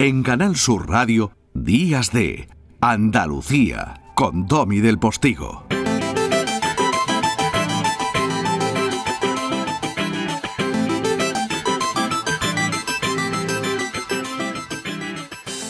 [0.00, 2.48] En Canal Sur Radio, Días de
[2.80, 5.66] Andalucía, con Domi del Postigo.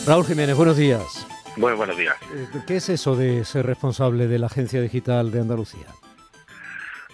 [0.05, 1.25] Raúl Jiménez, buenos días.
[1.57, 2.15] Muy buenos días.
[2.31, 5.87] Eh, ¿Qué es eso de ser responsable de la Agencia Digital de Andalucía?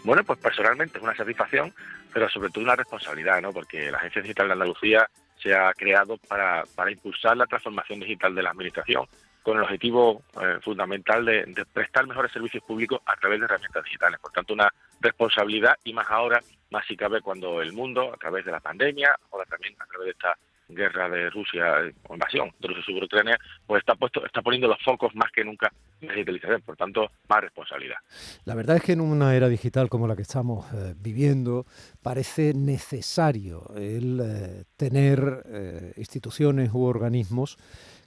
[0.04, 1.74] Bueno, pues personalmente es una satisfacción,
[2.14, 3.54] pero sobre todo una responsabilidad, ¿no?
[3.54, 5.10] Porque la Agencia Digital de Andalucía
[5.46, 9.06] se ha creado para, para impulsar la transformación digital de la Administración
[9.44, 13.84] con el objetivo eh, fundamental de, de, prestar mejores servicios públicos a través de herramientas
[13.84, 14.20] digitales.
[14.20, 16.42] Por tanto, una responsabilidad y más ahora,
[16.72, 20.06] más si cabe cuando el mundo, a través de la pandemia, ahora también a través
[20.06, 20.36] de esta
[20.68, 21.66] guerra de Rusia
[22.08, 25.44] o invasión de Rusia sobre Ucrania, pues está puesto, está poniendo los focos más que
[25.44, 27.98] nunca en la digitalización, por tanto, más responsabilidad.
[28.46, 31.66] La verdad es que en una era digital como la que estamos eh, viviendo,
[32.02, 37.58] parece necesario el eh, tener eh, instituciones u organismos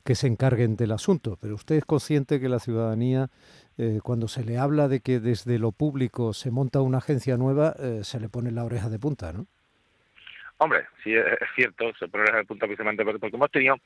[0.05, 3.31] que se encarguen del asunto, pero usted es consciente que la ciudadanía,
[3.77, 7.75] eh, cuando se le habla de que desde lo público se monta una agencia nueva,
[8.03, 9.47] se le pone la oreja de punta, ¿no?
[10.59, 13.77] Hombre, sí es cierto, se pone el punto precisamente porque hemos tenido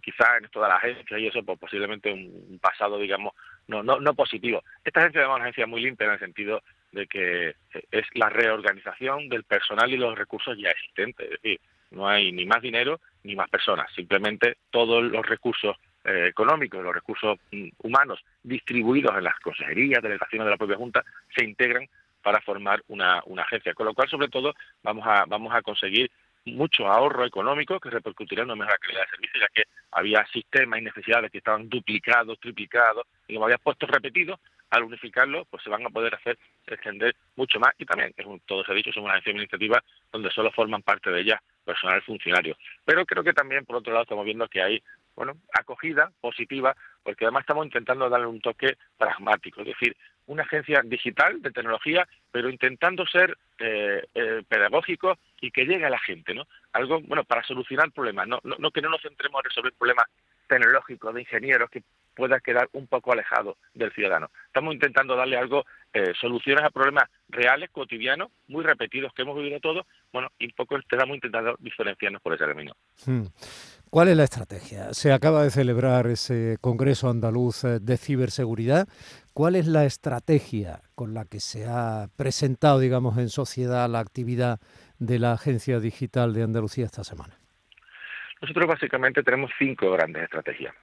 [0.00, 3.32] quizás en toda la agencia y eso pues posiblemente un pasado digamos
[3.68, 4.62] no no no positivo.
[4.84, 7.54] Esta agencia es una agencia muy limpia en el sentido de que
[7.90, 12.44] es la reorganización del personal y los recursos ya existentes, es decir, no hay ni
[12.44, 18.22] más dinero ni más personas, simplemente todos los recursos eh, económicos, los recursos mm, humanos
[18.42, 21.88] distribuidos en las consejerías, delegaciones de la propia Junta se integran
[22.24, 23.74] para formar una, agencia.
[23.74, 26.10] Con lo cual, sobre todo, vamos a, vamos a conseguir
[26.46, 30.80] mucho ahorro económico que repercutirá en una mejor calidad de servicio, ya que había sistemas
[30.80, 35.70] y necesidades que estaban duplicados, triplicados, y como había puestos repetidos, al unificarlo, pues se
[35.70, 36.36] van a poder hacer
[36.66, 40.30] extender mucho más y también, es todo se ha dicho, somos una agencia administrativa donde
[40.30, 42.56] solo forman parte de ella personal funcionario.
[42.84, 44.82] Pero creo que también, por otro lado, estamos viendo que hay
[45.14, 50.80] bueno, acogida positiva, porque además estamos intentando darle un toque pragmático, es decir, una agencia
[50.84, 56.34] digital de tecnología, pero intentando ser eh, eh, pedagógico y que llegue a la gente,
[56.34, 56.46] ¿no?
[56.72, 60.06] Algo, bueno, para solucionar problemas, no, no, no que no nos centremos en resolver problemas
[60.46, 61.82] tecnológicos de ingenieros que
[62.14, 64.30] pueda quedar un poco alejado del ciudadano.
[64.46, 69.60] Estamos intentando darle algo, eh, soluciones a problemas reales, cotidianos, muy repetidos que hemos vivido
[69.60, 72.72] todos, bueno, y un poco estamos intentando diferenciarnos por ese camino.
[73.06, 73.24] Hmm.
[73.90, 74.92] ¿Cuál es la estrategia?
[74.92, 78.88] Se acaba de celebrar ese Congreso Andaluz eh, de Ciberseguridad.
[79.32, 84.58] ¿Cuál es la estrategia con la que se ha presentado, digamos, en sociedad la actividad
[84.98, 87.38] de la Agencia Digital de Andalucía esta semana?
[88.40, 90.74] Nosotros básicamente tenemos cinco grandes estrategias.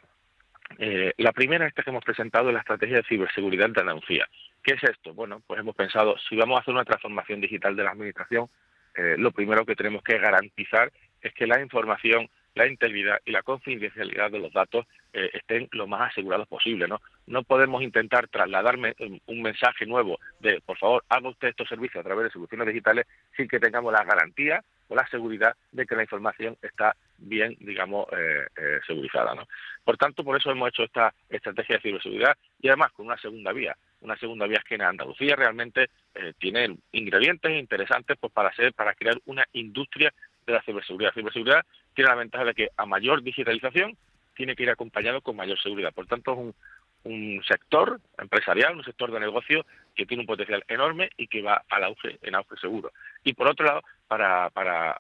[0.77, 4.27] Eh, la primera, esta que hemos presentado, es la estrategia de ciberseguridad de Andalucía.
[4.63, 5.13] ¿Qué es esto?
[5.13, 8.47] Bueno, pues hemos pensado, si vamos a hacer una transformación digital de la Administración,
[8.95, 13.43] eh, lo primero que tenemos que garantizar es que la información, la integridad y la
[13.43, 16.87] confidencialidad de los datos eh, estén lo más asegurados posible.
[16.87, 17.01] ¿no?
[17.27, 18.95] no podemos intentar trasladarme
[19.25, 23.07] un mensaje nuevo de, por favor, haga usted estos servicios a través de soluciones digitales
[23.37, 28.07] sin que tengamos la garantía o la seguridad de que la información está bien, digamos,
[28.11, 29.33] eh, eh, segurizada.
[29.35, 29.47] ¿no?
[29.83, 33.51] Por tanto, por eso hemos hecho esta estrategia de ciberseguridad y además con una segunda
[33.51, 33.75] vía.
[34.01, 38.73] Una segunda vía es que en Andalucía realmente eh, tiene ingredientes interesantes pues, para, hacer,
[38.73, 40.13] para crear una industria
[40.45, 41.11] de la ciberseguridad.
[41.11, 43.95] La ciberseguridad tiene la ventaja de que a mayor digitalización
[44.35, 45.93] tiene que ir acompañado con mayor seguridad.
[45.93, 46.55] Por tanto, es un,
[47.03, 51.63] un sector empresarial, un sector de negocio que tiene un potencial enorme y que va
[51.69, 52.91] al auge, en auge seguro.
[53.23, 54.97] Y por otro lado, para, para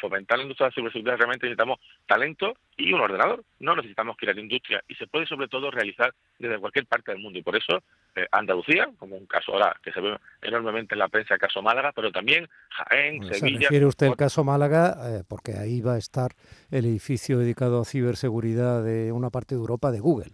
[0.00, 3.44] fomentar la industria de la ciberseguridad realmente necesitamos talento y un ordenador.
[3.58, 7.38] No necesitamos crear industria y se puede sobre todo realizar desde cualquier parte del mundo.
[7.38, 7.82] Y por eso
[8.14, 11.62] eh, Andalucía, como un caso ahora que se ve enormemente en la prensa, el caso
[11.62, 13.58] Málaga, pero también Jaén, Sevilla.
[13.58, 14.96] ¿Se refiere usted al caso Málaga?
[15.04, 16.32] Eh, porque ahí va a estar
[16.70, 20.32] el edificio dedicado a ciberseguridad de una parte de Europa de Google.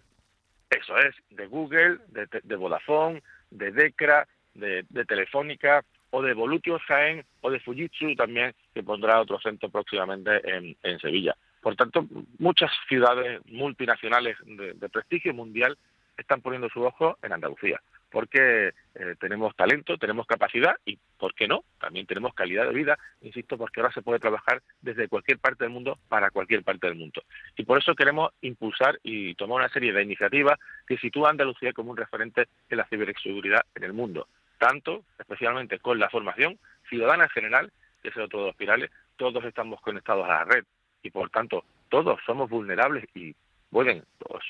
[0.84, 7.24] Eso es, de Google, de, de Vodafone, de Decra, de, Telefónica, o de Volutio Jaén,
[7.40, 11.34] o de Fujitsu también, que pondrá otro centro próximamente en, en Sevilla.
[11.62, 12.06] Por tanto,
[12.38, 15.78] muchas ciudades multinacionales de prestigio mundial
[16.18, 17.80] están poniendo su ojo en Andalucía
[18.14, 21.64] porque eh, tenemos talento, tenemos capacidad y, ¿por qué no?
[21.80, 25.72] También tenemos calidad de vida, insisto, porque ahora se puede trabajar desde cualquier parte del
[25.72, 27.24] mundo para cualquier parte del mundo.
[27.56, 31.72] Y por eso queremos impulsar y tomar una serie de iniciativas que sitúan a Andalucía
[31.72, 34.28] como un referente en la ciberseguridad en el mundo,
[34.58, 36.56] tanto, especialmente con la formación
[36.88, 40.64] ciudadana en general, que es otro de los pirales, todos estamos conectados a la red
[41.02, 43.34] y, por tanto, todos somos vulnerables y
[43.70, 44.44] pueden los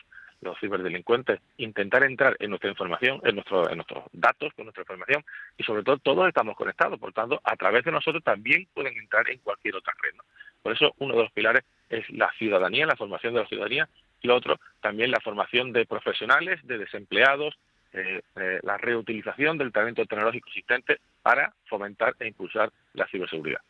[0.44, 5.24] los ciberdelincuentes, intentar entrar en nuestra información, en, nuestro, en nuestros datos, con nuestra información,
[5.56, 9.28] y sobre todo todos estamos conectados, por tanto, a través de nosotros también pueden entrar
[9.30, 10.14] en cualquier otra red.
[10.62, 13.88] Por eso uno de los pilares es la ciudadanía, la formación de la ciudadanía,
[14.22, 17.54] y otro también la formación de profesionales, de desempleados,
[17.92, 23.60] eh, eh, la reutilización del talento tecnológico existente para fomentar e impulsar la ciberseguridad.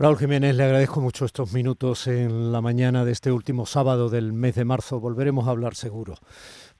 [0.00, 4.32] Raúl Jiménez, le agradezco mucho estos minutos en la mañana de este último sábado del
[4.32, 5.00] mes de marzo.
[5.00, 6.14] Volveremos a hablar seguro,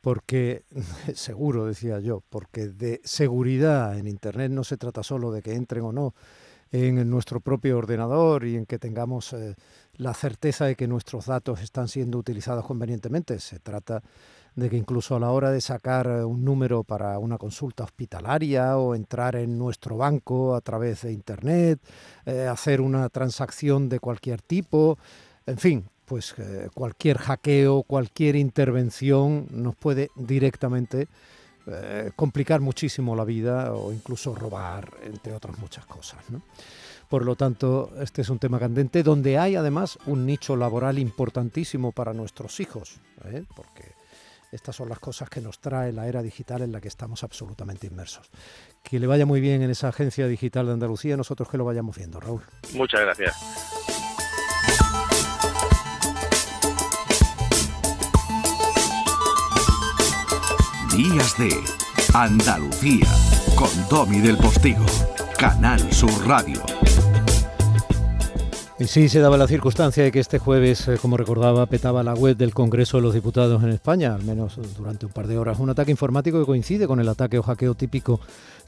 [0.00, 0.62] porque,
[1.14, 5.82] seguro decía yo, porque de seguridad en Internet no se trata solo de que entren
[5.82, 6.14] o no
[6.70, 9.56] en nuestro propio ordenador y en que tengamos eh,
[9.94, 13.40] la certeza de que nuestros datos están siendo utilizados convenientemente.
[13.40, 14.00] Se trata
[14.58, 18.76] de que incluso a la hora de sacar eh, un número para una consulta hospitalaria
[18.76, 21.78] o entrar en nuestro banco a través de Internet,
[22.26, 24.98] eh, hacer una transacción de cualquier tipo,
[25.46, 31.08] en fin, pues eh, cualquier hackeo, cualquier intervención nos puede directamente
[32.16, 36.24] complicar muchísimo la vida o incluso robar, entre otras muchas cosas.
[37.10, 41.92] Por lo tanto, este es un tema candente donde hay además un nicho laboral importantísimo
[41.92, 43.02] para nuestros hijos,
[43.54, 43.97] porque
[44.52, 47.86] estas son las cosas que nos trae la era digital en la que estamos absolutamente
[47.86, 48.30] inmersos.
[48.82, 51.96] Que le vaya muy bien en esa agencia digital de Andalucía, nosotros que lo vayamos
[51.96, 52.42] viendo, Raúl.
[52.74, 53.36] Muchas gracias.
[60.96, 61.50] Días de
[62.12, 63.06] Andalucía
[63.54, 64.84] con Domi del Postigo,
[65.38, 66.60] Canal Sur Radio.
[68.86, 72.36] Sí se daba la circunstancia de que este jueves, eh, como recordaba, petaba la web
[72.36, 75.58] del Congreso de los Diputados en España, al menos durante un par de horas.
[75.58, 78.20] Un ataque informático que coincide con el ataque o hackeo típico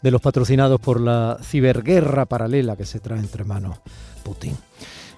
[0.03, 3.79] de los patrocinados por la ciberguerra paralela que se trae entre manos
[4.25, 4.57] Putin.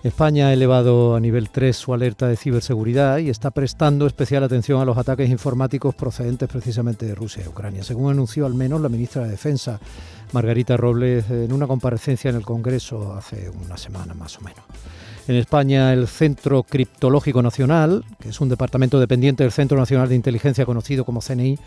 [0.03, 4.81] España ha elevado a nivel 3 su alerta de ciberseguridad y está prestando especial atención
[4.81, 8.89] a los ataques informáticos procedentes precisamente de Rusia y Ucrania, según anunció al menos la
[8.89, 9.79] ministra de Defensa,
[10.33, 14.63] Margarita Robles, en una comparecencia en el Congreso hace una semana más o menos.
[15.29, 20.17] En España, el Centro Criptológico Nacional, que es un departamento dependiente del Centro Nacional de
[20.17, 21.59] Inteligencia conocido como CNI,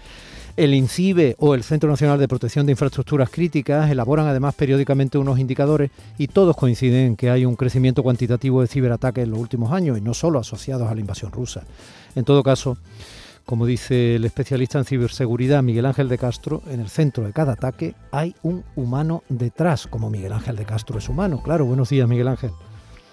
[0.58, 5.38] el INCIBE o el Centro Nacional de Protección de Infraestructuras Críticas elaboran además periódicamente unos
[5.38, 9.72] indicadores y todos coinciden en que hay un crecimiento cuantitativo de ciberataques en los últimos
[9.74, 11.64] años y no solo asociados a la invasión rusa.
[12.16, 12.78] En todo caso,
[13.46, 17.54] como dice el especialista en ciberseguridad Miguel Ángel de Castro, en el centro de cada
[17.54, 21.42] ataque hay un humano detrás, como Miguel Ángel de Castro es humano.
[21.44, 22.52] Claro, buenos días Miguel Ángel.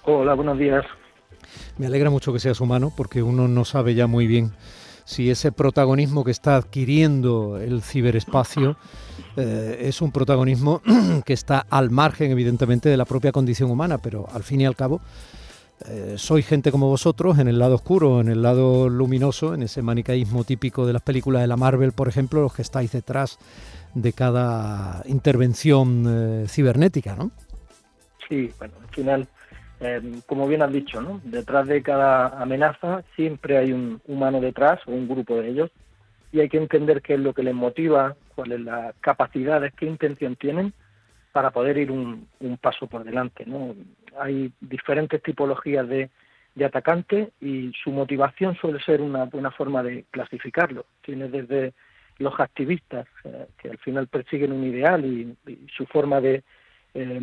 [0.04, 0.84] Hola, buenos días.
[1.76, 4.52] Me alegra mucho que seas humano porque uno no sabe ya muy bien
[5.04, 8.76] si ese protagonismo que está adquiriendo el ciberespacio
[9.36, 10.80] eh, es un protagonismo
[11.26, 14.76] que está al margen, evidentemente, de la propia condición humana, pero al fin y al
[14.76, 15.00] cabo
[15.88, 19.82] eh, soy gente como vosotros en el lado oscuro, en el lado luminoso, en ese
[19.82, 23.38] manicaísmo típico de las películas de la Marvel, por ejemplo, los que estáis detrás
[23.94, 27.30] de cada intervención eh, cibernética, ¿no?
[28.28, 29.28] Sí, bueno, al final
[29.82, 31.20] Em, como bien has dicho, ¿no?
[31.24, 35.70] detrás de cada amenaza siempre hay un humano detrás o un grupo de ellos
[36.30, 40.36] y hay que entender qué es lo que les motiva, cuáles las capacidades, qué intención
[40.36, 40.72] tienen
[41.32, 42.28] para poder ir un,
[42.60, 43.44] paso por delante.
[43.44, 43.74] ¿no?
[44.18, 46.10] Hay diferentes tipologías de,
[46.54, 50.86] de atacantes y su motivación suele ser una buena forma de clasificarlo.
[51.02, 51.72] Tiene desde
[52.18, 55.36] los activistas, eh, que al final persiguen un ideal y
[55.76, 56.42] su forma de,
[56.94, 57.20] eh,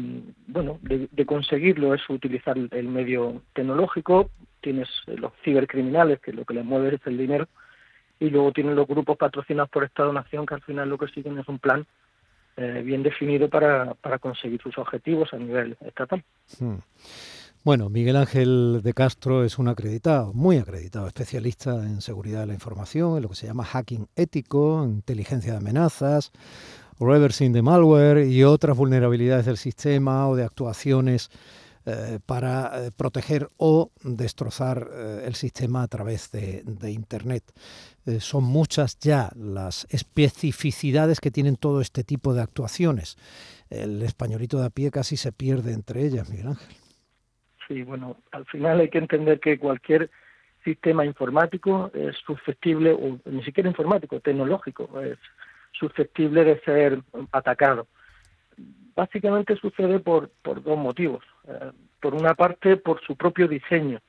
[0.47, 4.31] bueno, de, conseguirlo es utilizar el medio tecnológico,
[4.61, 7.47] tienes los cibercriminales, que lo que les mueve es el dinero,
[8.19, 11.47] y luego tienes los grupos patrocinados por Estado-Nación, que al final lo que siguen es
[11.47, 11.85] un plan
[12.59, 16.23] eh, bien definido para, para conseguir sus objetivos a nivel estatal.
[16.59, 16.79] Hmm.
[17.63, 22.53] Bueno, Miguel Ángel de Castro es un acreditado, muy acreditado, especialista en seguridad de la
[22.53, 26.31] información, en lo que se llama hacking ético, inteligencia de amenazas,
[26.99, 31.31] reversing de malware y otras vulnerabilidades del sistema o de actuaciones
[31.89, 37.43] eh, para eh, proteger o destrozar eh, el sistema a través de, Internet.
[38.19, 43.17] son muchas ya las especificidades que tienen todo este tipo de actuaciones.
[43.71, 46.75] El españolito de a pie casi se pierde entre ellas, Miguel Ángel.
[47.67, 50.11] Sí, bueno, al final hay que entender que cualquier
[50.63, 55.17] sistema informático es susceptible, o ni siquiera informático, tecnológico, es
[55.71, 57.87] susceptible de ser atacado.
[58.95, 61.23] Básicamente sucede por, por dos motivos.
[61.49, 63.99] Eh, por una parte, por su propio diseño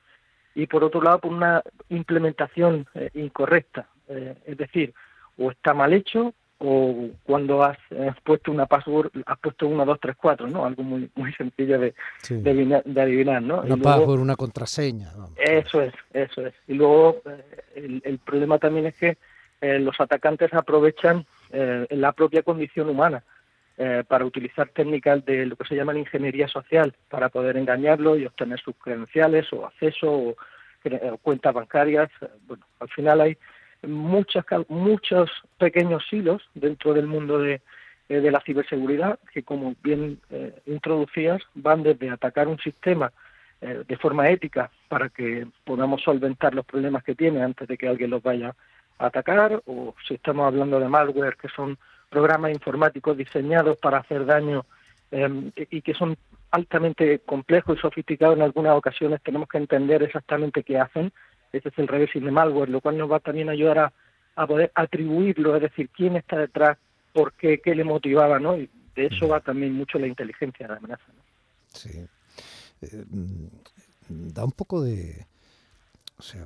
[0.55, 3.87] y por otro lado, por una implementación eh, incorrecta.
[4.07, 4.93] Eh, es decir,
[5.37, 7.77] o está mal hecho o cuando has,
[8.23, 10.63] puesto una password, has puesto 1, 2, 3, 4, ¿no?
[10.63, 11.95] Algo muy muy sencillo de,
[12.29, 13.61] de, adivinar, ¿no?
[13.61, 15.09] Una password, una contraseña.
[15.37, 16.53] Eso es, eso es.
[16.67, 17.23] Y luego
[17.73, 19.17] el, el problema también es que
[19.61, 23.23] los atacantes aprovechan eh, la propia condición humana.
[23.83, 28.25] Eh, para utilizar técnicas de lo que se llama ingeniería social para poder engañarlo y
[28.25, 30.35] obtener sus credenciales o acceso o,
[31.21, 32.09] cuentas bancarias.
[32.47, 33.37] Bueno, al final hay
[33.83, 37.61] muchas, muchos pequeños hilos dentro del mundo de,
[38.09, 40.19] de la ciberseguridad que, como bien
[40.65, 43.11] introducías, van desde atacar un sistema
[43.63, 47.87] eh, de forma ética para que podamos solventar los problemas que tiene antes de que
[47.87, 48.55] alguien los vaya
[48.97, 51.77] a atacar, o si estamos hablando de malware, que son
[52.11, 54.65] programas informáticos diseñados para hacer daño
[55.09, 56.17] em, y que son
[56.51, 61.11] altamente complejos y sofisticados en algunas ocasiones, tenemos que entender exactamente qué hacen.
[61.53, 63.93] Ese es el reversing de malware, lo cual nos va también a ayudar a,
[64.35, 66.77] a poder atribuirlo, es decir, quién está detrás,
[67.13, 68.57] por qué, qué le motivaba, ¿no?
[68.57, 71.03] Y de eso va también mucho la inteligencia de la amenaza.
[71.67, 72.05] Sí.
[72.81, 73.05] Eh,
[74.09, 75.25] da un poco de...
[76.17, 76.45] O sea,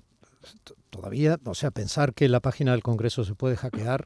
[0.92, 4.06] todavía, o sea, pensar que la página del Congreso se puede hackear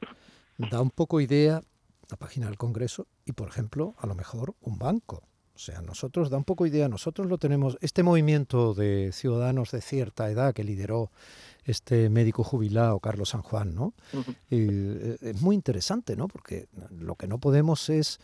[0.59, 1.61] da un poco idea
[2.09, 5.23] la página del Congreso y, por ejemplo, a lo mejor un banco.
[5.55, 9.81] O sea, nosotros da un poco idea, nosotros lo tenemos, este movimiento de ciudadanos de
[9.81, 11.11] cierta edad que lideró
[11.65, 13.93] este médico jubilado Carlos San Juan, ¿no?
[14.49, 16.29] Eh, es muy interesante, ¿no?
[16.29, 18.19] Porque lo que no podemos es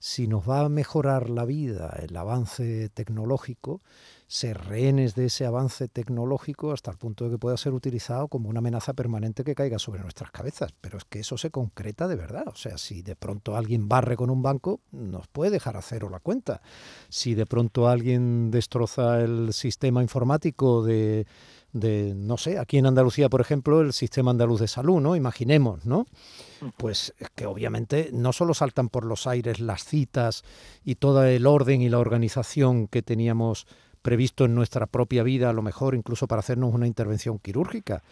[0.00, 3.82] si nos va a mejorar la vida el avance tecnológico,
[4.26, 8.48] ser rehenes de ese avance tecnológico hasta el punto de que pueda ser utilizado como
[8.48, 10.72] una amenaza permanente que caiga sobre nuestras cabezas.
[10.80, 12.44] Pero es que eso se concreta de verdad.
[12.46, 16.08] O sea, si de pronto alguien barre con un banco, nos puede dejar a cero
[16.08, 16.62] la cuenta.
[17.10, 21.26] Si de pronto alguien destroza el sistema informático de
[21.72, 25.16] de, no sé, aquí en Andalucía, por ejemplo, el sistema andaluz de salud, ¿no?
[25.16, 26.06] Imaginemos, ¿no?
[26.76, 30.44] Pues que obviamente no solo saltan por los aires las citas
[30.84, 33.66] y todo el orden y la organización que teníamos
[34.02, 38.02] previsto en nuestra propia vida, a lo mejor incluso para hacernos una intervención quirúrgica.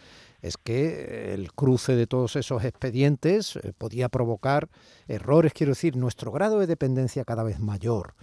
[0.41, 4.69] Es que el cruce de todos esos expedientes eh, podía provocar
[5.07, 8.13] errores, quiero decir, nuestro grado de dependencia cada vez mayor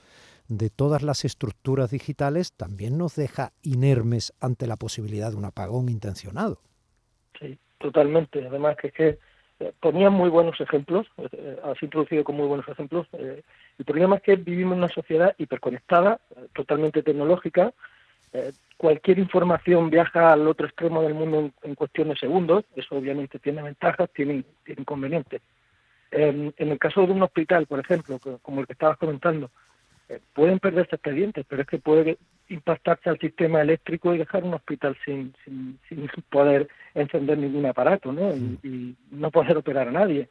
[0.49, 5.89] de todas las estructuras digitales también nos deja inermes ante la posibilidad de un apagón
[5.89, 6.61] intencionado.
[7.39, 8.47] Sí, totalmente.
[8.47, 9.19] Además que es que
[9.59, 13.07] eh, ponían muy buenos ejemplos, eh, has introducido con muy buenos ejemplos.
[13.13, 13.43] Eh,
[13.79, 16.21] el problema es que vivimos en una sociedad hiperconectada,
[16.55, 17.73] totalmente tecnológica.
[18.77, 22.65] cualquier información viaja al otro extremo del mundo en, cuestión de segundos.
[22.75, 25.41] Eso obviamente tiene ventajas, tiene, tiene inconvenientes.
[26.11, 29.51] en el caso de un hospital, por ejemplo, como el que estabas comentando,
[30.09, 34.55] eh, pueden perderse expedientes, pero es que puede impactarse al sistema eléctrico y dejar un
[34.55, 38.35] hospital sin, sin, sin poder encender ningún aparato ¿no?
[38.63, 40.29] Y, no poder operar a nadie.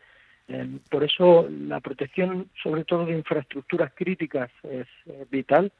[0.47, 4.87] Eh, por eso la protección, sobre todo de infraestructuras críticas, es
[5.29, 5.71] vital,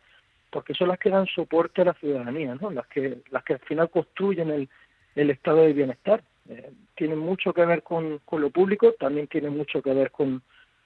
[0.50, 2.72] porque son las que dan soporte a la ciudadanía, ¿no?
[2.72, 4.70] las, que, las que al final construyen el,
[5.16, 6.24] el estado de bienestar.
[6.48, 10.44] Eh, tienen mucho que ver con, con lo público, también tienen mucho que ver con,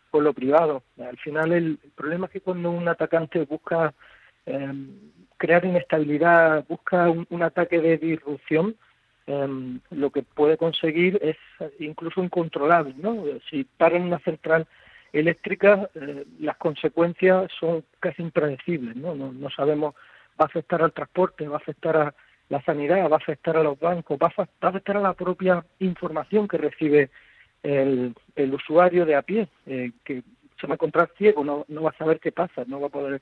[0.09, 0.83] con lo privado.
[0.99, 3.93] Al final el, problema es que cuando un atacante busca
[4.45, 4.89] em,
[5.37, 8.75] crear inestabilidad, busca un, ataque de disrupción,
[9.27, 11.37] em, lo que puede conseguir es
[11.79, 12.93] incluso incontrolable.
[12.97, 13.23] ¿no?
[13.49, 14.67] Si paran una central
[15.13, 18.95] eléctrica, eh, las consecuencias son casi impredecibles.
[18.95, 19.15] ¿no?
[19.15, 19.31] ¿no?
[19.31, 19.95] No sabemos,
[20.39, 22.13] va a afectar al transporte, va a afectar a
[22.49, 26.47] la sanidad, va a afectar a los bancos, va a afectar a la propia información
[26.47, 27.11] que recibe
[27.63, 30.23] el, el usuario de a pie, eh, que
[30.59, 32.91] se va a encontrar ciego, no, no va a saber qué pasa, no va a
[32.91, 33.21] poder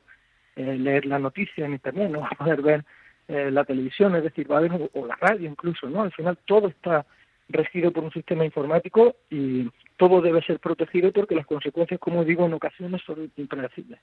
[0.55, 2.85] eh, leer la noticia en internet, no va a poder ver
[3.27, 6.01] eh, la televisión, es decir, va a ver, o la radio incluso, ¿no?
[6.01, 7.05] Al final todo está
[7.49, 12.45] regido por un sistema informático y todo debe ser protegido porque las consecuencias, como digo,
[12.45, 13.99] en ocasiones son impredecibles.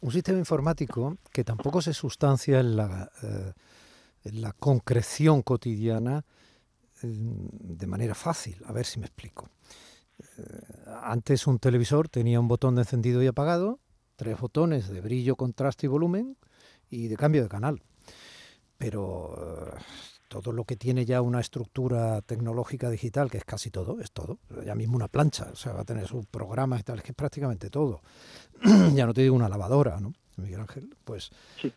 [0.00, 3.10] Un sistema informático que tampoco se sustancia en la,
[4.24, 6.22] en la concreción cotidiana
[7.02, 8.62] de manera fácil.
[8.66, 9.48] A ver si me explico.
[10.18, 10.42] Eh,
[11.02, 13.80] antes un televisor tenía un botón de encendido y apagado,
[14.16, 16.36] tres botones de brillo, contraste y volumen
[16.88, 17.82] y de cambio de canal.
[18.78, 19.80] Pero eh,
[20.28, 24.38] todo lo que tiene ya una estructura tecnológica digital, que es casi todo, es todo.
[24.64, 27.12] Ya mismo una plancha, o sea, va a tener sus programas y tal, es que
[27.12, 28.00] es prácticamente todo.
[28.94, 30.12] ya no te digo una lavadora, ¿no?
[30.36, 31.30] Miguel Ángel, pues,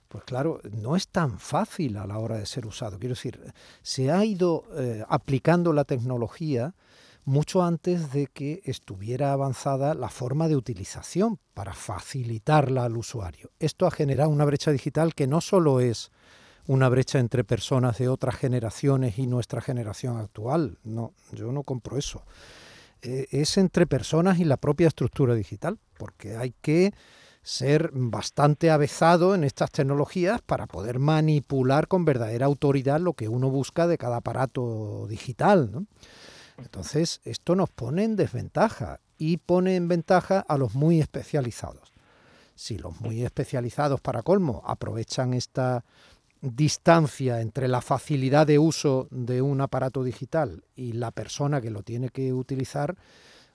[0.07, 2.99] pues claro, no es tan fácil a la hora de ser usado.
[2.99, 3.39] Quiero decir,
[3.81, 6.73] se ha ido eh, aplicando la tecnología
[7.25, 13.51] mucho antes de que estuviera avanzada la forma de utilización para facilitarla al usuario.
[13.59, 16.11] Esto ha generado una brecha digital que no solo es
[16.65, 20.77] una brecha entre personas de otras generaciones y nuestra generación actual.
[20.83, 22.23] No, yo no compro eso.
[23.01, 26.93] Eh, es entre personas y la propia estructura digital, porque hay que
[27.49, 33.49] ser bastante avezado en estas tecnologías para poder manipular con verdadera autoridad lo que uno
[33.49, 35.87] busca de cada aparato digital.
[36.59, 41.91] Entonces, esto nos pone en desventaja y pone en ventaja a los muy especializados.
[42.53, 45.83] Si los muy especializados, para colmo, aprovechan esta
[46.41, 51.81] distancia entre la facilidad de uso de un aparato digital y la persona que lo
[51.81, 52.95] tiene que utilizar,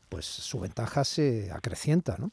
[0.08, 2.32] pues su ventaja se acrecienta, ¿no?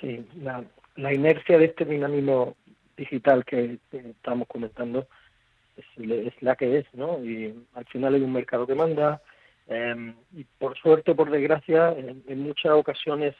[0.00, 2.56] Sí, la, inercia de este dinamismo
[2.96, 5.06] digital que, estamos comentando
[5.76, 7.22] es, la que es, ¿no?
[7.24, 9.20] Y al final hay un mercado que manda
[9.68, 13.34] em, y por suerte, por desgracia, en, muchas ocasiones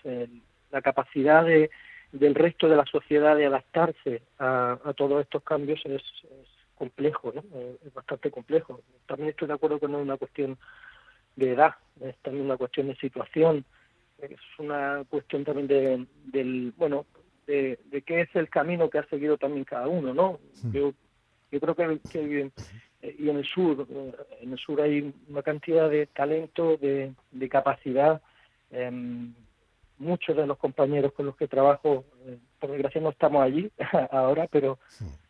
[0.70, 1.70] la capacidad de
[2.12, 6.02] del resto de la sociedad de adaptarse a, todos estos cambios es,
[6.74, 7.44] complejo, ¿no?
[7.54, 8.80] Eh, es bastante complejo.
[9.06, 10.56] También estoy de acuerdo que no es una cuestión
[11.36, 13.66] de edad, es también una cuestión de situación,
[14.22, 17.06] es una cuestión también de, del, bueno,
[17.46, 20.38] de, qué es el camino que ha seguido también cada uno, ¿no?
[20.72, 20.92] Yo,
[21.50, 22.50] yo creo que, que
[23.02, 24.12] eh, y en el sur, eh,
[24.42, 28.22] en el sur hay una cantidad de talento, de, de capacidad,
[28.70, 28.90] eh,
[30.00, 33.70] muchos de los compañeros con los que trabajo, eh, por desgracia no estamos allí
[34.10, 34.78] ahora, pero,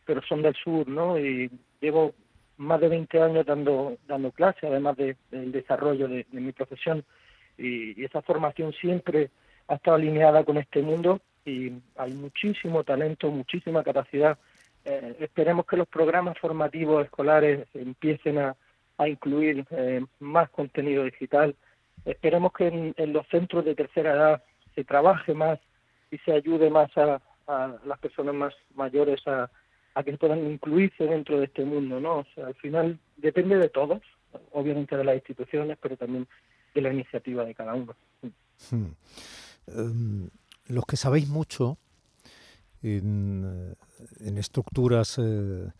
[0.07, 1.19] pero son del sur, ¿no?
[1.19, 2.15] Y llevo
[2.57, 7.05] más de 20 años dando, dando clases, además del desarrollo de, mi profesión,
[7.61, 9.31] y, esa formación siempre
[9.69, 14.39] ha estado alineada con este mundo y hay muchísimo talento, muchísima capacidad.
[14.85, 18.57] Eh, esperemos que los programas formativos escolares empiecen a,
[19.01, 21.57] a incluir eh, más contenido digital.
[22.05, 24.43] Esperemos que en, los centros de tercera edad
[24.75, 25.59] se trabaje más
[26.11, 27.21] y se ayude más a,
[27.85, 29.51] las personas más mayores a,
[30.05, 32.19] que puedan incluirse dentro de este mundo, ¿no?
[32.19, 34.01] O sea, al final depende de todos,
[34.53, 36.29] obviamente de las instituciones, pero también
[36.75, 37.95] de la iniciativa de cada uno.
[38.71, 38.93] Hmm.
[39.67, 40.31] Em,
[40.67, 41.79] los que sabéis mucho
[42.83, 43.77] en,
[44.37, 45.71] estructuras eh,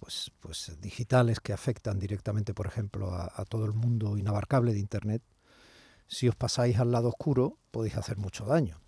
[0.00, 5.22] pues, pues digitales que afectan directamente, por ejemplo, a todo el mundo inabarcable de Internet,
[6.06, 8.80] si os pasáis al lado oscuro, podéis hacer mucho daño.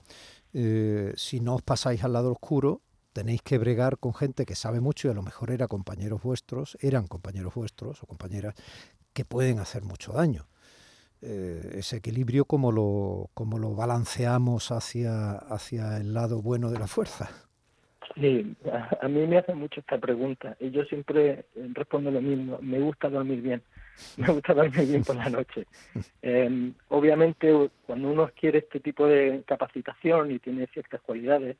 [0.52, 4.80] Eh, si no os pasáis al lado oscuro, tenéis que bregar con gente que sabe
[4.80, 8.54] mucho y a lo mejor era compañeros vuestros, eran compañeros vuestros o compañeras
[9.12, 10.46] que pueden hacer mucho daño.
[11.22, 16.86] Eh, ese equilibrio, ¿cómo lo, cómo lo balanceamos hacia, hacia el lado bueno de la
[16.86, 17.30] fuerza?
[18.14, 18.56] Sí,
[19.00, 23.10] a, mí me hacen mucho esta pregunta y yo siempre respondo lo mismo, me gusta
[23.10, 23.62] dormir bien.
[24.16, 25.66] me gusta dormir bien por la noche.
[26.22, 31.56] Em, obviamente, cuando uno quiere este tipo de capacitación y tiene ciertas cualidades,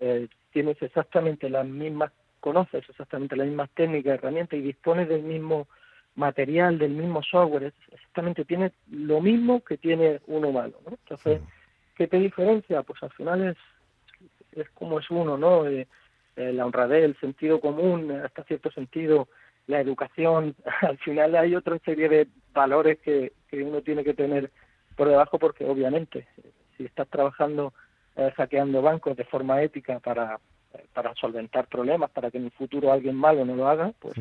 [0.00, 5.68] eh, tienes exactamente las mismas, conoces exactamente las mismas técnicas, herramientas y dispones del mismo
[6.16, 10.92] material, del mismo software, exactamente tienes lo mismo que tiene uno malo, ¿no?
[10.92, 11.40] Entonces,
[11.96, 12.82] ¿qué te diferencia?
[12.82, 13.56] Pues al final es,
[14.52, 15.66] es como es uno, ¿no?
[15.66, 15.86] Eh,
[16.36, 19.28] eh, la honradez, el sentido común, hasta cierto sentido,
[19.66, 24.50] la educación, al final hay otra serie de valores que, que uno tiene que tener
[24.96, 26.26] por debajo porque obviamente
[26.76, 27.72] si estás trabajando
[28.16, 30.38] eh, hackeando bancos de forma ética para,
[30.92, 34.14] para solventar problemas, para que en el futuro alguien malo no lo haga, pues.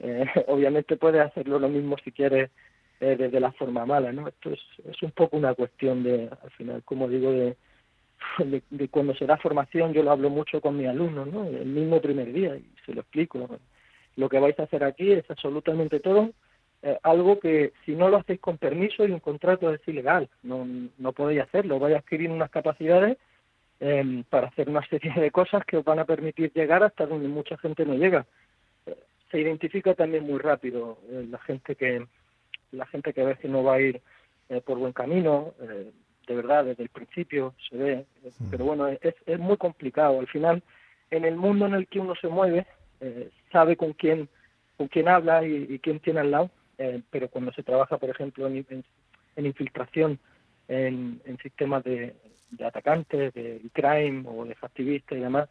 [0.00, 2.50] Eh, obviamente puedes hacerlo lo mismo si quieres
[3.00, 4.28] eh, desde la forma mala, ¿no?
[4.28, 7.56] Esto es, es un poco una cuestión de, al final, como digo, de,
[8.70, 11.44] de, cuando se da formación, yo lo hablo mucho con mis alumnos, ¿no?
[11.44, 13.60] El mismo primer día y se lo explico
[14.18, 16.32] lo que vais a hacer aquí es absolutamente todo
[16.82, 20.66] eh, algo que si no lo hacéis con permiso y un contrato es ilegal, no,
[20.98, 23.16] no podéis hacerlo, vais a adquirir unas capacidades
[23.80, 27.28] em, para hacer una serie de cosas que os van a permitir llegar hasta donde
[27.28, 28.26] mucha gente no llega.
[29.28, 32.06] Eh, se identifica también muy rápido eh, la gente que
[32.72, 34.00] la gente que ve que no va a ir
[34.64, 38.06] por buen camino, de verdad desde el principio se ve,
[38.50, 40.20] pero bueno es, es muy complicado.
[40.20, 40.62] Al final
[41.10, 42.66] en el mundo en el que uno se mueve
[43.00, 44.28] eh, sabe con quién
[44.76, 48.46] con quién habla y, quién tiene al lado, eh, pero cuando se trabaja, por ejemplo,
[48.46, 48.64] en,
[49.34, 50.20] en, infiltración
[50.68, 52.14] en, en sistemas de,
[52.52, 55.48] de, atacantes, de crime o de activistas y demás,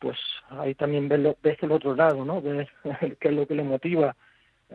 [0.00, 2.42] pues ahí también ves, ves el otro lado, ¿no?
[2.42, 2.68] Ves
[3.20, 4.16] qué es lo que le motiva.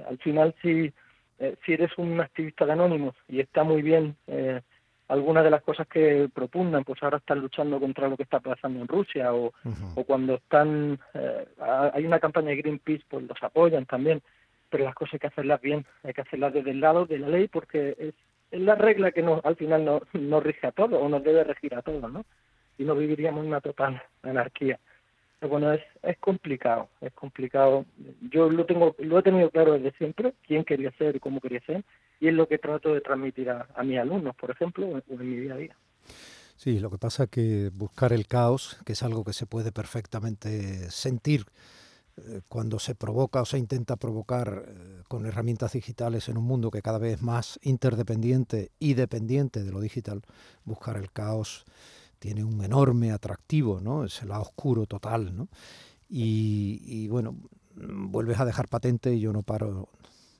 [0.08, 0.94] Al final, si,
[1.40, 4.62] eh, si eres un activista de Anónimos y está muy bien eh,
[5.08, 8.80] algunas de las cosas que propugnan, pues ahora están luchando contra lo que está pasando
[8.82, 9.54] en Rusia o,
[9.96, 11.46] o cuando están, eh,
[11.94, 14.22] hay una campaña de Greenpeace, pues los apoyan también,
[14.70, 17.30] pero las cosas hay que hacerlas bien, hay que hacerlas desde el lado de la
[17.30, 18.16] ley porque es,
[18.52, 21.44] es la regla que nos, al final nos, nos rige a todos o nos debe
[21.44, 22.26] regir a todos, ¿no?
[22.78, 24.80] Y no viviríamos en una total anarquía.
[25.41, 27.86] Bueno, es, es complicado, es complicado.
[28.32, 31.62] Yo lo tengo, lo he tenido claro desde siempre, quién quería ser y cómo quería
[31.62, 31.84] ser,
[32.19, 35.54] y es lo que trato de transmitir a, mis alumnos, por ejemplo, en, mi día
[35.54, 35.76] a día.
[36.56, 39.71] Sí, lo que pasa es que buscar el caos, que es algo que se puede
[39.71, 41.45] perfectamente sentir
[42.17, 46.71] eh, cuando se provoca o se intenta provocar eh, con herramientas digitales en un mundo
[46.71, 50.21] que cada vez es más interdependiente y dependiente de lo digital,
[50.63, 51.65] buscar el caos
[52.26, 54.04] tiene un enorme atractivo, ¿no?
[54.04, 55.48] Es el lado oscuro total, ¿no?
[56.10, 57.36] Y, y bueno,
[57.76, 59.90] vuelves a dejar patente, y yo no paro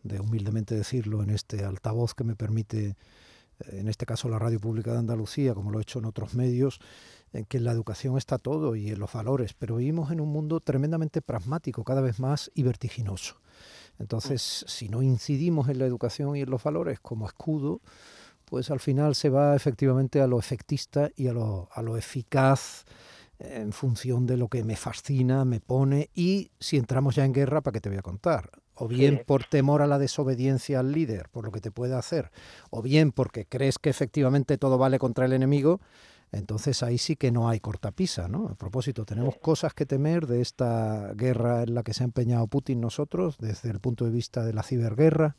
[0.02, 2.96] de humildemente decirlo en este altavoz que me permite, eh,
[3.74, 6.80] en este caso la Radio Pública de Andalucía, como lo he hecho en otros medios,
[7.34, 10.30] en que en la educación está todo y en los valores, pero vivimos en un
[10.30, 13.36] mundo tremendamente pragmático, cada vez más y vertiginoso.
[14.00, 14.70] Entonces, mm.
[14.70, 17.82] si no incidimos en la educación y en los valores como escudo,
[18.46, 22.86] pues al final se va efectivamente a lo efectista y a lo, a lo eficaz
[23.40, 27.62] en función de lo que me fascina, me pone y si entramos ya en guerra,
[27.62, 28.50] ¿para qué te voy a contar?
[28.76, 32.32] O bien por temor a la desobediencia al líder, por lo que te puede hacer,
[32.70, 35.80] o bien porque crees que efectivamente todo vale contra el enemigo,
[36.32, 38.48] entonces ahí sí que no hay cortapisa, ¿no?
[38.50, 42.48] A propósito, tenemos cosas que temer de esta guerra en la que se ha empeñado
[42.48, 45.36] Putin nosotros, desde el punto de vista de la ciberguerra.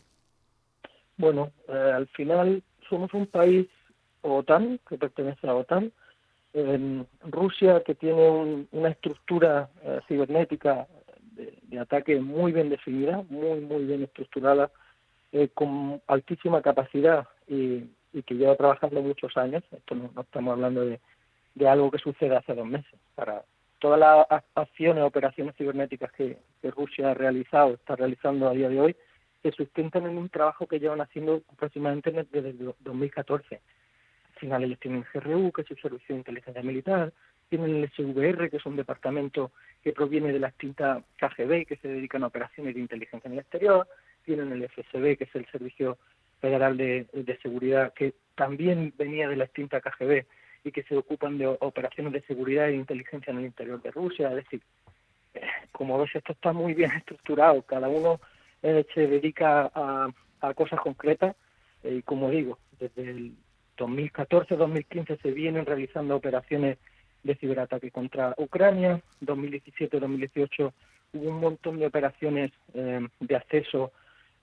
[1.19, 3.67] Bueno, eh, al final somos un país
[4.23, 5.93] OTAN, que pertenece a OTAN,
[7.23, 10.87] Rusia que tiene una estructura eh, cibernética
[11.33, 14.71] de, ataque muy bien definida, muy, muy bien estructurada,
[15.33, 17.85] eh, con altísima capacidad y,
[18.25, 19.63] que lleva trabajando muchos años.
[19.71, 20.99] Esto no, estamos hablando de,
[21.69, 22.99] algo que sucede hace dos meses.
[23.15, 23.45] Para
[23.79, 28.97] todas las acciones, operaciones cibernéticas que, Rusia ha realizado, está realizando a día de hoy,
[29.51, 33.55] se sustentan en un trabajo que llevan haciendo aproximadamente desde el 2014.
[33.55, 37.13] Al final ellos tienen GRU, que es el Servicio de Inteligencia Militar,
[37.49, 39.53] tienen el SVR, que es un departamento
[39.85, 43.39] que proviene de la extinta KGB, que se dedican a operaciones de inteligencia en el
[43.39, 43.87] exterior,
[44.25, 45.97] tienen el FSB, que es el Servicio
[46.41, 50.27] Federal de, Seguridad, que también venía de la extinta KGB
[50.65, 54.29] y que se ocupan de operaciones de seguridad e inteligencia en el interior de Rusia.
[54.31, 54.61] Es decir,
[55.35, 58.19] eh, como ves, esto está muy bien estructurado, cada uno
[58.67, 60.11] eh, se dedica a,
[60.55, 61.37] cosas concretas
[61.85, 63.33] eh, y, como digo, desde el
[63.79, 66.79] 2014-2015 se vienen realizando operaciones
[67.23, 69.01] de ciberataque contra Ucrania.
[69.23, 70.73] 2017-2018
[71.13, 73.93] hubo un montón de operaciones eh, de acceso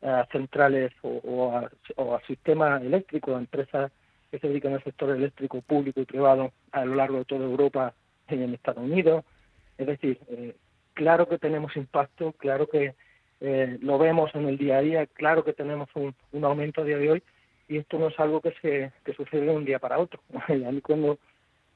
[0.02, 3.92] a centrales o, a, sistemas eléctricos, a empresas
[4.32, 7.94] que se dedican al sector eléctrico público y privado a lo largo de toda Europa
[8.30, 9.26] y en Estados Unidos.
[9.78, 10.56] Es decir, eh,
[10.94, 12.96] claro que tenemos impacto, claro que
[13.46, 16.98] eh, lo vemos en el día a día, claro que tenemos un, aumento a día
[16.98, 17.24] de hoy
[17.68, 20.22] y esto no es algo que se que sucede de un día para otro.
[20.48, 21.20] a mí cuando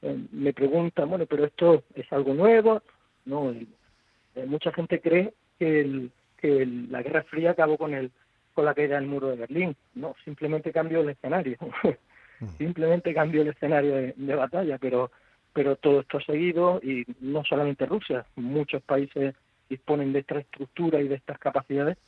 [0.00, 2.82] eh, me preguntan, bueno, pero esto es algo nuevo.
[3.26, 8.10] No, eh, mucha gente cree que, el, que la Guerra Fría acabó con el
[8.54, 9.76] con la caída del muro de Berlín.
[9.94, 11.58] No, simplemente cambió el escenario.
[12.56, 15.10] simplemente cambió el escenario de, batalla, pero
[15.52, 19.34] pero todo esto ha seguido y no solamente Rusia, muchos países
[19.68, 21.98] disponen de esta estructura y de estas capacidades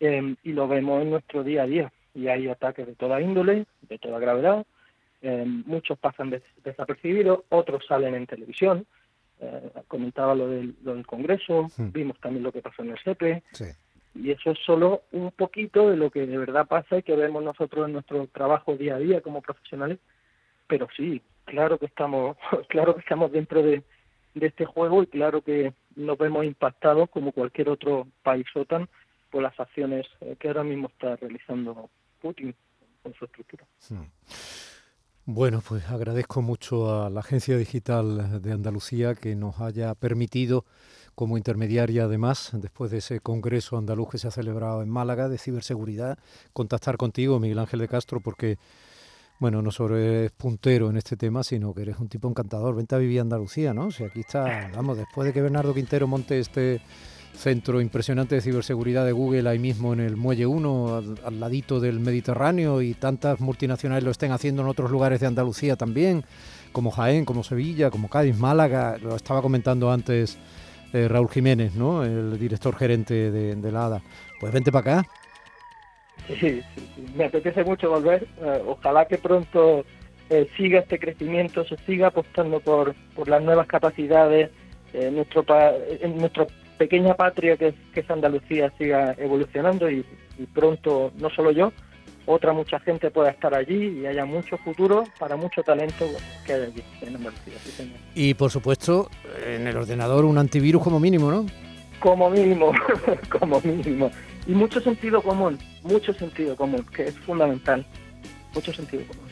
[0.00, 1.92] eh, y lo vemos en nuestro día a día.
[2.14, 4.66] Y hay ataques de toda índole, de toda gravedad,
[5.22, 8.86] eh, muchos pasan desapercibidos, otros salen en televisión.
[9.40, 10.74] Eh, comentaba lo del,
[11.06, 11.92] Congreso, hmm.
[11.92, 13.42] vimos también lo que pasó en el SEPE.
[14.14, 17.42] Y eso es solo un poquito de lo que de verdad pasa y que vemos
[17.42, 19.98] nosotros en nuestro trabajo día a día como profesionales.
[20.66, 22.36] Pero sí, claro que estamos,
[22.68, 23.82] claro que estamos dentro de,
[24.34, 28.88] este juego y claro que nos vemos impactados como cualquier otro país OTAN
[29.30, 32.54] por las acciones eh, que ahora mismo está realizando Putin
[33.02, 33.66] con su estructura.
[33.88, 34.04] Hmm.
[35.24, 40.64] Bueno, pues agradezco mucho a la Agencia Digital de Andalucía que nos haya permitido,
[41.14, 45.38] como intermediaria además, después de ese Congreso andaluz que se ha celebrado en Málaga de
[45.38, 46.18] ciberseguridad,
[46.52, 48.58] contactar contigo, Miguel Ángel de Castro, porque,
[49.42, 52.76] bueno, no solo eres puntero en este tema, sino que eres un tipo encantador.
[52.76, 53.90] Vente a vivir Andalucía, ¿no?
[53.90, 56.80] Sea, aquí está, vamos, después de que Bernardo Quintero monte este
[57.36, 61.98] centro impresionante de ciberseguridad de Google ahí mismo en el Muelle 1, al, ladito del
[61.98, 66.24] Mediterráneo, y tantas multinacionales lo estén haciendo en otros lugares de Andalucía también,
[66.70, 70.38] como Jaén, como Sevilla, como Cádiz, Málaga, lo estaba comentando antes
[70.92, 72.04] eh, Raúl Jiménez, ¿no?
[72.04, 74.02] el director gerente de, la ADA.
[74.38, 75.08] Pues vente para acá.
[76.40, 76.62] Sí,
[77.16, 78.26] me apetece mucho volver.
[78.40, 79.84] Eh, ojalá que pronto
[80.30, 84.50] eh, siga este crecimiento, se siga apostando por, por las nuevas capacidades.
[84.92, 85.44] nuestro,
[86.02, 86.46] en nuestro
[86.82, 90.04] pequeña patria que, es Andalucía siga evolucionando y,
[90.52, 91.72] pronto, no solo yo,
[92.26, 96.06] otra mucha gente pueda estar allí y haya mucho futuro para mucho talento
[96.44, 97.54] que hay allí en Andalucía.
[98.14, 99.08] Y por supuesto,
[99.46, 101.46] en el ordenador un antivirus como mínimo, ¿no?
[102.00, 102.72] Como mínimo,
[103.38, 104.10] como mínimo.
[104.46, 107.86] Y mucho sentido común, mucho sentido común, que es fundamental.
[108.54, 109.22] Mucho sentido común.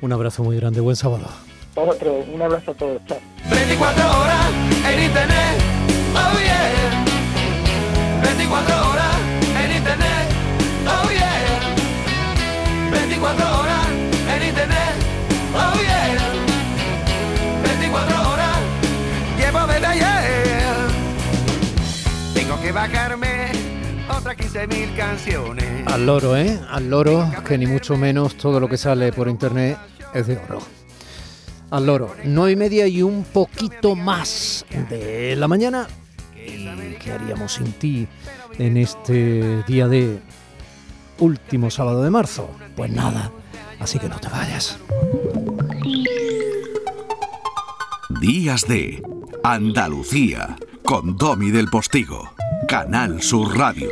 [0.00, 1.26] Un abrazo muy grande, buen sábado.
[1.74, 3.18] Otro, un abrazo a todos, chao.
[3.50, 4.50] 24 horas
[4.90, 5.62] en internet
[6.14, 7.04] Oh yeah.
[8.22, 9.15] 24 horas
[24.36, 25.86] 15.000 canciones.
[25.86, 26.58] Al loro, ¿eh?
[26.70, 29.78] Al loro, que ni mucho menos todo lo que sale por internet
[30.14, 30.60] es de oro.
[31.70, 35.86] Al loro, nueve y media y un poquito más de la mañana.
[36.36, 38.06] ¿Y qué haríamos sin ti
[38.58, 40.20] en este día de
[41.18, 42.48] último sábado de marzo?
[42.76, 43.32] Pues nada,
[43.80, 44.78] así que no te vayas.
[48.20, 49.02] Días de
[49.42, 52.32] Andalucía con Domi del Postigo,
[52.68, 53.90] Canal Sur Radio.